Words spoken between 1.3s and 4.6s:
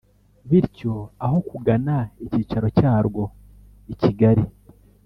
kugana icyicaro cyarwo i Kigali